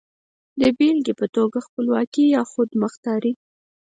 [0.59, 3.31] د بېلګې په توګه خپلواکي يا خودمختاري.